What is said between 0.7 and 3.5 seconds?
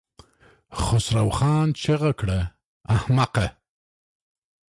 خسرو خان چيغه کړه! احمقه!